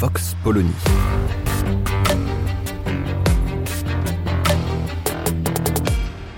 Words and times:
Vox 0.00 0.34
Polony. 0.42 0.72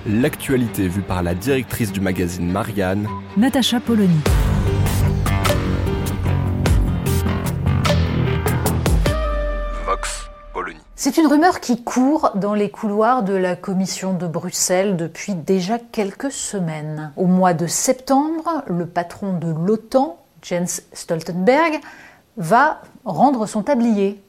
L'actualité 0.05 0.89
vue 0.89 1.03
par 1.03 1.23
la 1.23 1.37
directrice 1.37 1.93
du 1.93 2.01
magazine 2.01 2.51
Marianne, 2.51 3.07
Natacha 3.37 3.79
Polony. 3.79 4.19
Vox 9.87 10.29
Polony. 10.53 10.79
C'est 10.97 11.17
une 11.19 11.29
rumeur 11.29 11.61
qui 11.61 11.85
court 11.85 12.33
dans 12.35 12.55
les 12.55 12.69
couloirs 12.69 13.23
de 13.23 13.35
la 13.35 13.55
Commission 13.55 14.13
de 14.13 14.27
Bruxelles 14.27 14.97
depuis 14.97 15.37
déjà 15.37 15.79
quelques 15.79 16.33
semaines. 16.33 17.13
Au 17.17 17.27
mois 17.27 17.55
de 17.55 17.69
septembre, 17.69 18.65
le 18.67 18.87
patron 18.87 19.39
de 19.39 19.53
l'OTAN, 19.53 20.19
Jens 20.43 20.83
Stoltenberg, 20.93 21.79
va 22.37 22.81
rendre 23.05 23.47
son 23.47 23.63
tablier. 23.63 24.23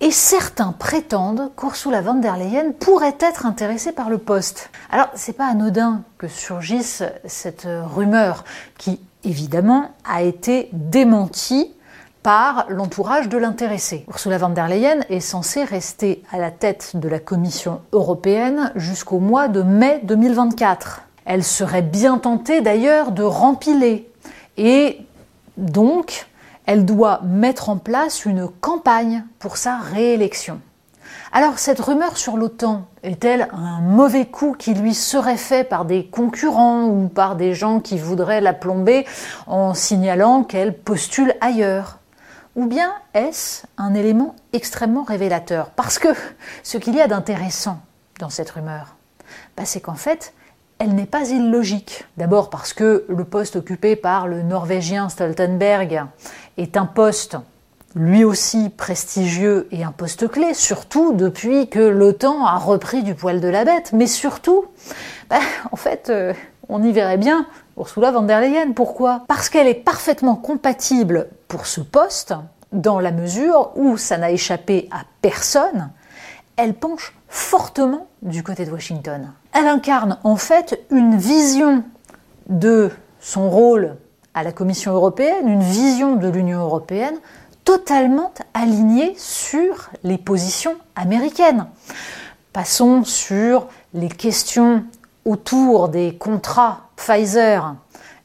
Et 0.00 0.10
certains 0.10 0.72
prétendent 0.72 1.50
qu'Ursula 1.56 2.00
von 2.00 2.14
der 2.14 2.36
Leyen 2.36 2.72
pourrait 2.78 3.16
être 3.18 3.46
intéressée 3.46 3.92
par 3.92 4.10
le 4.10 4.18
poste. 4.18 4.70
Alors, 4.90 5.08
c'est 5.14 5.32
pas 5.32 5.46
anodin 5.46 6.02
que 6.18 6.28
surgisse 6.28 7.02
cette 7.24 7.66
rumeur 7.66 8.44
qui, 8.78 9.00
évidemment, 9.24 9.90
a 10.04 10.22
été 10.22 10.68
démentie 10.72 11.72
par 12.22 12.66
l'entourage 12.68 13.28
de 13.28 13.38
l'intéressé. 13.38 14.04
Ursula 14.08 14.38
von 14.38 14.48
der 14.48 14.66
Leyen 14.66 15.00
est 15.08 15.20
censée 15.20 15.62
rester 15.62 16.24
à 16.32 16.38
la 16.38 16.50
tête 16.50 16.92
de 16.94 17.08
la 17.08 17.20
Commission 17.20 17.80
européenne 17.92 18.72
jusqu'au 18.74 19.20
mois 19.20 19.46
de 19.46 19.62
mai 19.62 20.00
2024. 20.02 21.02
Elle 21.24 21.44
serait 21.44 21.82
bien 21.82 22.18
tentée 22.18 22.62
d'ailleurs 22.62 23.12
de 23.12 23.22
rempiler 23.22 24.10
et 24.56 25.06
donc 25.56 26.26
elle 26.66 26.84
doit 26.84 27.20
mettre 27.22 27.68
en 27.68 27.78
place 27.78 28.24
une 28.24 28.48
campagne 28.48 29.24
pour 29.38 29.56
sa 29.56 29.78
réélection. 29.78 30.60
Alors 31.32 31.58
cette 31.58 31.80
rumeur 31.80 32.16
sur 32.16 32.36
l'OTAN 32.36 32.86
est-elle 33.02 33.48
un 33.52 33.80
mauvais 33.80 34.26
coup 34.26 34.54
qui 34.58 34.74
lui 34.74 34.94
serait 34.94 35.36
fait 35.36 35.64
par 35.64 35.84
des 35.84 36.06
concurrents 36.06 36.84
ou 36.84 37.08
par 37.08 37.36
des 37.36 37.54
gens 37.54 37.80
qui 37.80 37.98
voudraient 37.98 38.40
la 38.40 38.52
plomber 38.52 39.06
en 39.46 39.74
signalant 39.74 40.44
qu'elle 40.44 40.76
postule 40.76 41.34
ailleurs? 41.40 41.98
Ou 42.54 42.66
bien 42.66 42.92
est-ce 43.12 43.66
un 43.76 43.94
élément 43.94 44.34
extrêmement 44.52 45.04
révélateur? 45.04 45.70
Parce 45.70 45.98
que 45.98 46.08
ce 46.62 46.78
qu'il 46.78 46.94
y 46.94 47.00
a 47.00 47.06
d'intéressant 47.06 47.80
dans 48.18 48.30
cette 48.30 48.50
rumeur, 48.50 48.96
bah, 49.56 49.64
c'est 49.66 49.80
qu'en 49.80 49.94
fait, 49.94 50.32
elle 50.78 50.94
n'est 50.94 51.06
pas 51.06 51.28
illogique. 51.30 52.04
D'abord 52.16 52.50
parce 52.50 52.72
que 52.72 53.04
le 53.08 53.24
poste 53.24 53.56
occupé 53.56 53.96
par 53.96 54.26
le 54.26 54.42
Norvégien 54.42 55.08
Stoltenberg 55.08 56.04
est 56.56 56.76
un 56.76 56.86
poste 56.86 57.36
lui 57.94 58.24
aussi 58.24 58.68
prestigieux 58.68 59.68
et 59.70 59.82
un 59.82 59.90
poste 59.90 60.28
clé, 60.28 60.52
surtout 60.52 61.14
depuis 61.14 61.68
que 61.68 61.80
l'OTAN 61.80 62.44
a 62.44 62.58
repris 62.58 63.02
du 63.02 63.14
poil 63.14 63.40
de 63.40 63.48
la 63.48 63.64
bête. 63.64 63.92
Mais 63.94 64.06
surtout, 64.06 64.66
bah, 65.30 65.38
en 65.72 65.76
fait, 65.76 66.10
euh, 66.10 66.34
on 66.68 66.82
y 66.82 66.92
verrait 66.92 67.16
bien 67.16 67.46
Ursula 67.78 68.10
von 68.10 68.22
der 68.22 68.42
Leyen. 68.42 68.72
Pourquoi? 68.72 69.24
Parce 69.28 69.48
qu'elle 69.48 69.66
est 69.66 69.74
parfaitement 69.74 70.36
compatible 70.36 71.28
pour 71.48 71.66
ce 71.66 71.80
poste, 71.80 72.34
dans 72.72 73.00
la 73.00 73.12
mesure 73.12 73.72
où 73.76 73.96
ça 73.96 74.18
n'a 74.18 74.30
échappé 74.30 74.88
à 74.90 75.04
personne, 75.22 75.90
elle 76.56 76.74
penche 76.74 77.14
fortement 77.28 78.08
du 78.20 78.42
côté 78.42 78.66
de 78.66 78.72
Washington. 78.72 79.32
Elle 79.58 79.68
incarne 79.68 80.18
en 80.22 80.36
fait 80.36 80.84
une 80.90 81.16
vision 81.16 81.82
de 82.50 82.90
son 83.20 83.48
rôle 83.48 83.96
à 84.34 84.42
la 84.42 84.52
Commission 84.52 84.92
européenne, 84.92 85.48
une 85.48 85.62
vision 85.62 86.16
de 86.16 86.28
l'Union 86.28 86.60
européenne 86.60 87.14
totalement 87.64 88.34
alignée 88.52 89.14
sur 89.16 89.88
les 90.04 90.18
positions 90.18 90.74
américaines. 90.94 91.68
Passons 92.52 93.02
sur 93.04 93.68
les 93.94 94.10
questions 94.10 94.84
autour 95.24 95.88
des 95.88 96.18
contrats 96.18 96.90
Pfizer, 96.96 97.76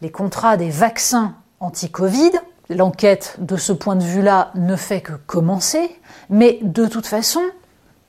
les 0.01 0.11
contrats 0.11 0.57
des 0.57 0.69
vaccins 0.69 1.35
anti-Covid. 1.61 2.31
L'enquête 2.69 3.37
de 3.39 3.55
ce 3.55 3.71
point 3.71 3.95
de 3.95 4.03
vue-là 4.03 4.51
ne 4.55 4.75
fait 4.75 4.99
que 4.99 5.13
commencer, 5.13 5.97
mais 6.29 6.59
de 6.61 6.87
toute 6.87 7.07
façon, 7.07 7.41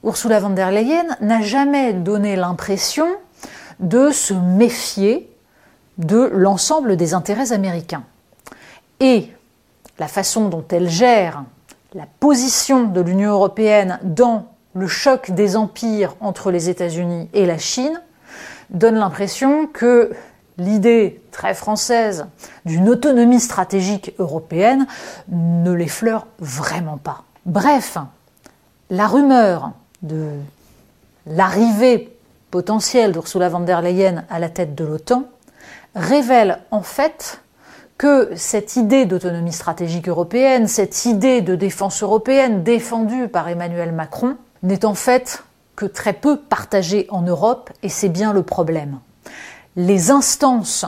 Ursula 0.05 0.41
von 0.41 0.51
der 0.51 0.71
Leyen 0.73 1.17
n'a 1.21 1.43
jamais 1.43 1.93
donné 1.93 2.35
l'impression 2.37 3.07
de 3.79 4.11
se 4.11 4.35
méfier 4.35 5.31
de 5.99 6.31
l'ensemble 6.33 6.97
des 6.97 7.15
intérêts 7.15 7.53
américains. 7.53 8.03
Et 9.01 9.31
la 9.99 10.09
façon 10.09 10.49
dont 10.49 10.65
elle 10.71 10.89
gère 10.89 11.45
la 11.95 12.07
position 12.21 12.85
de 12.85 13.01
l'Union 13.01 13.31
européenne 13.31 14.01
dans 14.03 14.47
le 14.75 14.87
choc 14.87 15.31
des 15.31 15.57
empires 15.57 16.17
entre 16.21 16.51
les 16.51 16.69
États-Unis 16.69 17.29
et 17.33 17.47
la 17.47 17.59
Chine 17.59 18.01
donne 18.71 18.97
l'impression 18.97 19.67
que 19.67 20.13
l'idée 20.59 21.23
très 21.31 21.55
française 21.55 22.27
d'une 22.65 22.89
autonomie 22.89 23.41
stratégique 23.41 24.15
européenne 24.19 24.87
ne 25.29 25.73
l'effleure 25.73 26.27
vraiment 26.39 26.97
pas. 26.97 27.25
Bref, 27.45 27.99
la 28.91 29.07
rumeur 29.07 29.73
de 30.03 30.31
l'arrivée 31.27 32.17
potentielle 32.51 33.13
d'Ursula 33.13 33.49
von 33.49 33.61
der 33.61 33.83
Leyen 33.83 34.25
à 34.29 34.39
la 34.39 34.49
tête 34.49 34.75
de 34.75 34.85
l'OTAN 34.85 35.25
révèle 35.95 36.59
en 36.71 36.83
fait 36.83 37.41
que 37.99 38.31
cette 38.35 38.77
idée 38.77 39.05
d'autonomie 39.07 39.53
stratégique 39.53 40.09
européenne, 40.09 40.67
cette 40.67 41.05
idée 41.05 41.41
de 41.41 41.55
défense 41.55 42.03
européenne 42.03 42.65
défendue 42.65 43.29
par 43.29 43.49
Emmanuel 43.49 43.93
Macron, 43.93 44.37
n'est 44.63 44.85
en 44.85 44.95
fait 44.95 45.45
que 45.77 45.87
très 45.87 46.13
peu 46.13 46.37
partagée 46.37 47.07
en 47.11 47.23
Europe, 47.23 47.71
et 47.83 47.89
c'est 47.89 48.09
bien 48.09 48.33
le 48.33 48.43
problème. 48.43 48.99
Les 49.77 50.11
instances 50.11 50.85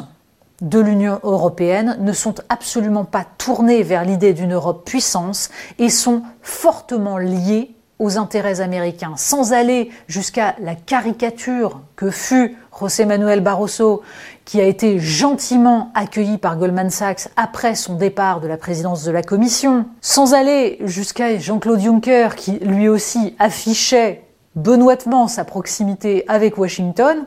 de 0.61 0.79
l'Union 0.79 1.21
européenne 1.23 1.97
ne 2.01 2.13
sont 2.13 2.35
absolument 2.49 3.05
pas 3.05 3.25
tournées 3.39 3.83
vers 3.83 4.05
l'idée 4.05 4.33
d'une 4.33 4.55
Europe 4.55 4.85
puissance 4.85 5.51
et 5.79 5.91
sont 5.91 6.23
fortement 6.43 7.19
liées 7.19 7.74
aux 7.99 8.19
intérêts 8.19 8.61
américains, 8.61 9.15
sans 9.17 9.53
aller 9.53 9.91
jusqu'à 10.09 10.57
la 10.59 10.75
caricature 10.75 11.81
que 11.97 12.11
fut 12.11 12.57
José 12.79 13.07
Manuel 13.07 13.41
Barroso, 13.41 14.03
qui 14.45 14.61
a 14.61 14.65
été 14.65 14.99
gentiment 14.99 15.93
accueilli 15.95 16.39
par 16.39 16.57
Goldman 16.57 16.91
Sachs 16.91 17.29
après 17.37 17.75
son 17.75 17.95
départ 17.95 18.41
de 18.41 18.49
la 18.49 18.57
présidence 18.57 19.05
de 19.05 19.13
la 19.13 19.23
Commission, 19.23 19.87
sans 20.01 20.35
aller 20.35 20.79
jusqu'à 20.81 21.39
Jean-Claude 21.39 21.81
Juncker, 21.81 22.35
qui 22.37 22.59
lui 22.59 22.89
aussi 22.89 23.37
affichait 23.39 24.23
benoîtement 24.57 25.29
sa 25.29 25.45
proximité 25.45 26.25
avec 26.29 26.59
Washington, 26.59 27.27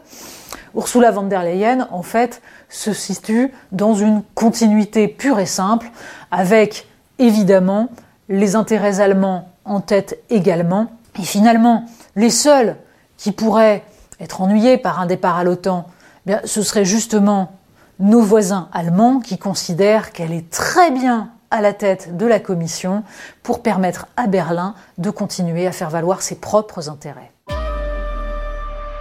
Ursula 0.76 1.12
von 1.12 1.24
der 1.24 1.44
Leyen, 1.44 1.88
en 1.92 2.04
fait, 2.04 2.42
se 2.70 2.94
situe 2.94 3.52
dans 3.72 3.94
une 3.94 4.22
continuité 4.36 5.08
pure 5.08 5.40
et 5.40 5.46
simple, 5.46 5.90
avec 6.30 6.88
évidemment 7.20 7.90
les 8.30 8.56
intérêts 8.56 9.00
allemands 9.00 9.50
en 9.66 9.82
tête 9.82 10.20
également. 10.30 10.88
Et 11.20 11.24
finalement, 11.24 11.86
les 12.16 12.30
seuls 12.30 12.76
qui 13.18 13.32
pourraient 13.32 13.84
être 14.20 14.42
ennuyés 14.42 14.78
par 14.78 15.00
un 15.00 15.06
départ 15.06 15.38
à 15.38 15.44
l'OTAN, 15.44 15.88
eh 16.28 16.36
ce 16.46 16.62
seraient 16.62 16.86
justement 16.86 17.54
nos 18.00 18.22
voisins 18.22 18.70
allemands 18.74 19.20
qui 19.20 19.38
considèrent 19.38 20.12
qu'elle 20.12 20.34
est 20.34 20.50
très 20.50 20.92
bien 20.92 21.30
à 21.50 21.62
la 21.62 21.74
tête 21.74 22.18
de 22.18 22.26
la 22.26 22.40
Commission 22.40 23.04
pour 23.42 23.64
permettre 23.64 24.08
à 24.18 24.28
Berlin 24.28 24.76
de 24.98 25.10
continuer 25.10 25.66
à 25.66 25.72
faire 25.72 25.90
valoir 25.90 26.22
ses 26.22 26.36
propres 26.36 26.90
intérêts. 26.90 27.32